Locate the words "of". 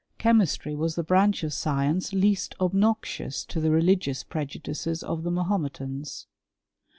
1.43-1.53, 5.03-5.21